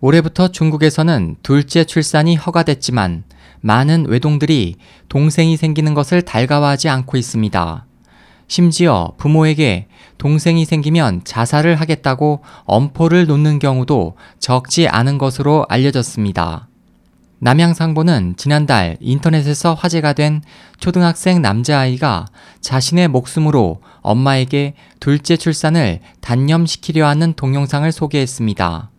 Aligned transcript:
올해부터 0.00 0.48
중국에서는 0.48 1.36
둘째 1.42 1.84
출산이 1.84 2.36
허가됐지만 2.36 3.24
많은 3.60 4.06
외동들이 4.08 4.76
동생이 5.08 5.56
생기는 5.56 5.94
것을 5.94 6.22
달가워하지 6.22 6.88
않고 6.88 7.16
있습니다. 7.16 7.86
심지어 8.48 9.12
부모에게 9.16 9.88
동생이 10.18 10.64
생기면 10.64 11.22
자살을 11.24 11.76
하겠다고 11.76 12.42
엄포를 12.64 13.26
놓는 13.26 13.58
경우도 13.58 14.16
적지 14.38 14.86
않은 14.86 15.18
것으로 15.18 15.66
알려졌습니다. 15.68 16.68
남양상보는 17.38 18.36
지난달 18.36 18.96
인터넷에서 19.00 19.74
화제가 19.74 20.14
된 20.14 20.42
초등학생 20.78 21.42
남자아이가 21.42 22.26
자신의 22.60 23.08
목숨으로 23.08 23.82
엄마에게 24.00 24.74
둘째 25.00 25.36
출산을 25.36 26.00
단념시키려 26.20 27.06
하는 27.06 27.34
동영상을 27.34 27.90
소개했습니다. 27.92 28.90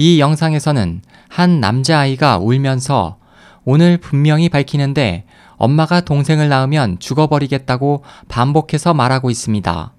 이 0.00 0.20
영상에서는 0.20 1.02
한 1.28 1.60
남자아이가 1.60 2.38
울면서 2.38 3.18
오늘 3.64 3.98
분명히 3.98 4.48
밝히는데 4.48 5.24
엄마가 5.56 6.02
동생을 6.02 6.48
낳으면 6.48 7.00
죽어버리겠다고 7.00 8.04
반복해서 8.28 8.94
말하고 8.94 9.28
있습니다. 9.28 9.92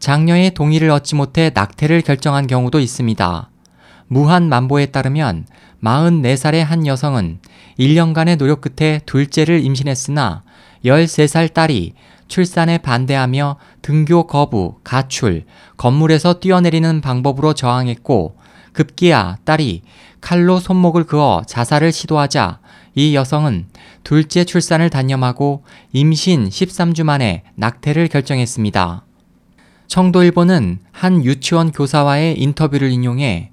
장녀의 0.00 0.52
동의를 0.54 0.90
얻지 0.90 1.14
못해 1.14 1.52
낙태를 1.54 2.02
결정한 2.02 2.48
경우도 2.48 2.80
있습니다. 2.80 3.50
무한 4.08 4.48
만보에 4.48 4.86
따르면 4.86 5.46
44살의 5.82 6.64
한 6.64 6.84
여성은 6.84 7.38
1년간의 7.78 8.36
노력 8.36 8.62
끝에 8.62 9.00
둘째를 9.06 9.64
임신했으나 9.64 10.42
13살 10.84 11.54
딸이 11.54 11.94
출산에 12.26 12.78
반대하며 12.78 13.58
등교 13.80 14.26
거부, 14.26 14.80
가출, 14.82 15.44
건물에서 15.76 16.40
뛰어내리는 16.40 17.00
방법으로 17.00 17.54
저항했고 17.54 18.43
급기야 18.74 19.38
딸이 19.44 19.82
칼로 20.20 20.60
손목을 20.60 21.04
그어 21.04 21.42
자살을 21.46 21.92
시도하자 21.92 22.60
이 22.94 23.14
여성은 23.14 23.66
둘째 24.04 24.44
출산을 24.44 24.90
단념하고 24.90 25.64
임신 25.92 26.48
13주 26.48 27.04
만에 27.04 27.42
낙태를 27.54 28.08
결정했습니다. 28.08 29.04
청도일보는 29.86 30.78
한 30.92 31.24
유치원 31.24 31.72
교사와의 31.72 32.38
인터뷰를 32.38 32.90
인용해 32.90 33.50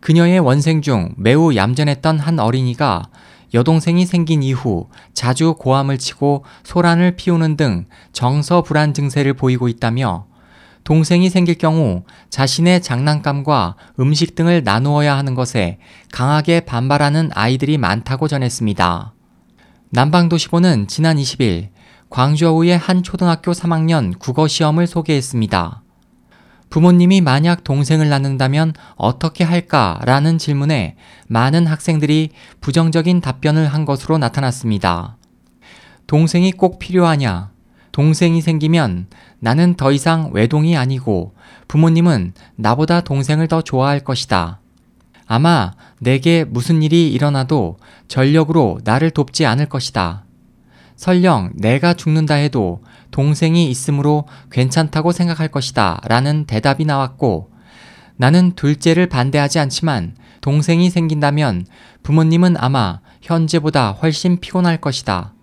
그녀의 0.00 0.40
원생 0.40 0.82
중 0.82 1.14
매우 1.16 1.54
얌전했던 1.54 2.18
한 2.18 2.38
어린이가 2.38 3.08
여동생이 3.54 4.04
생긴 4.04 4.42
이후 4.42 4.88
자주 5.14 5.54
고함을 5.54 5.98
치고 5.98 6.44
소란을 6.64 7.16
피우는 7.16 7.56
등 7.56 7.86
정서 8.12 8.62
불안 8.62 8.92
증세를 8.92 9.34
보이고 9.34 9.68
있다며 9.68 10.26
동생이 10.84 11.30
생길 11.30 11.56
경우 11.56 12.04
자신의 12.28 12.82
장난감과 12.82 13.76
음식 14.00 14.34
등을 14.34 14.62
나누어야 14.64 15.16
하는 15.16 15.34
것에 15.34 15.78
강하게 16.12 16.60
반발하는 16.60 17.30
아이들이 17.34 17.78
많다고 17.78 18.28
전했습니다. 18.28 19.14
남방도시보는 19.90 20.86
지난 20.86 21.16
20일 21.16 21.70
광저우의 22.10 22.76
한 22.76 23.02
초등학교 23.02 23.52
3학년 23.52 24.18
국어 24.18 24.46
시험을 24.46 24.86
소개했습니다. 24.86 25.82
부모님이 26.68 27.20
만약 27.20 27.64
동생을 27.64 28.08
낳는다면 28.08 28.74
어떻게 28.96 29.42
할까 29.44 30.00
라는 30.04 30.36
질문에 30.38 30.96
많은 31.28 31.66
학생들이 31.66 32.30
부정적인 32.60 33.20
답변을 33.20 33.68
한 33.68 33.84
것으로 33.84 34.18
나타났습니다. 34.18 35.16
동생이 36.06 36.52
꼭 36.52 36.78
필요하냐? 36.78 37.53
동생이 37.94 38.40
생기면 38.40 39.06
나는 39.38 39.74
더 39.74 39.92
이상 39.92 40.30
외동이 40.32 40.76
아니고 40.76 41.32
부모님은 41.68 42.34
나보다 42.56 43.02
동생을 43.02 43.46
더 43.46 43.62
좋아할 43.62 44.00
것이다. 44.00 44.58
아마 45.26 45.70
내게 46.00 46.42
무슨 46.42 46.82
일이 46.82 47.12
일어나도 47.12 47.76
전력으로 48.08 48.80
나를 48.82 49.12
돕지 49.12 49.46
않을 49.46 49.66
것이다. 49.66 50.24
설령 50.96 51.52
내가 51.54 51.94
죽는다 51.94 52.34
해도 52.34 52.82
동생이 53.12 53.70
있으므로 53.70 54.26
괜찮다고 54.50 55.12
생각할 55.12 55.46
것이다. 55.46 56.00
라는 56.04 56.46
대답이 56.46 56.84
나왔고 56.84 57.52
나는 58.16 58.56
둘째를 58.56 59.08
반대하지 59.08 59.60
않지만 59.60 60.16
동생이 60.40 60.90
생긴다면 60.90 61.64
부모님은 62.02 62.56
아마 62.58 62.98
현재보다 63.22 63.92
훨씬 63.92 64.40
피곤할 64.40 64.78
것이다. 64.78 65.34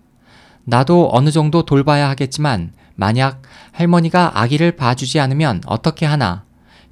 나도 0.64 1.10
어느 1.12 1.30
정도 1.30 1.64
돌봐야 1.64 2.08
하겠지만 2.10 2.72
만약 2.94 3.42
할머니가 3.72 4.40
아기를 4.40 4.72
봐주지 4.72 5.18
않으면 5.20 5.62
어떻게 5.66 6.06
하나? 6.06 6.44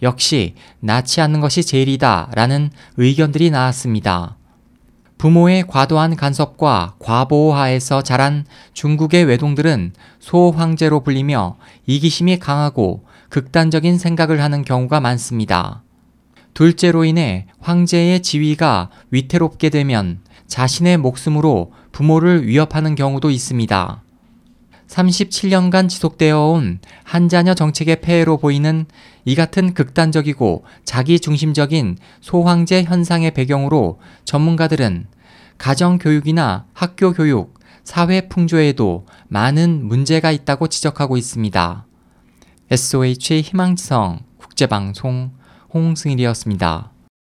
역시 0.02 0.54
낳지 0.80 1.20
않는 1.20 1.40
것이 1.40 1.62
제일이다 1.62 2.30
라는 2.34 2.70
의견들이 2.96 3.50
나왔습니다. 3.50 4.36
부모의 5.18 5.66
과도한 5.66 6.16
간섭과 6.16 6.94
과보호하에서 6.98 8.00
자란 8.00 8.46
중국의 8.72 9.24
외동들은 9.24 9.92
소황제로 10.18 11.00
불리며 11.00 11.58
이기심이 11.86 12.38
강하고 12.38 13.04
극단적인 13.28 13.98
생각을 13.98 14.42
하는 14.42 14.64
경우가 14.64 15.00
많습니다. 15.00 15.82
둘째로 16.54 17.04
인해 17.04 17.46
황제의 17.60 18.22
지위가 18.22 18.88
위태롭게 19.10 19.68
되면 19.68 20.20
자신의 20.46 20.96
목숨으로 20.96 21.72
부모를 21.92 22.46
위협하는 22.46 22.94
경우도 22.94 23.30
있습니다. 23.30 24.02
37년간 24.90 25.88
지속되어 25.88 26.46
온 26.46 26.80
한자녀 27.04 27.54
정책의 27.54 28.00
폐해로 28.00 28.38
보이는 28.38 28.86
이 29.24 29.34
같은 29.34 29.72
극단적이고 29.74 30.64
자기 30.84 31.20
중심적인 31.20 31.96
소황제 32.20 32.82
현상의 32.82 33.30
배경으로 33.32 34.00
전문가들은 34.24 35.06
가정교육이나 35.58 36.66
학교교육, 36.72 37.60
사회 37.84 38.28
풍조에도 38.28 39.06
많은 39.28 39.86
문제가 39.86 40.30
있다고 40.30 40.68
지적하고 40.68 41.16
있습니다. 41.16 41.86
SOH 42.70 43.42
희망지성 43.42 44.20
국제방송 44.38 45.32
홍승일이었습니다. 45.72 46.92